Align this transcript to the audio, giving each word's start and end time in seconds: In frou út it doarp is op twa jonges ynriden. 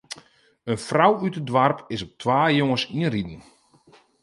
In 0.71 0.77
frou 0.87 1.13
út 1.25 1.35
it 1.39 1.45
doarp 1.49 1.79
is 1.95 2.01
op 2.05 2.11
twa 2.21 2.39
jonges 2.57 2.83
ynriden. 2.99 3.41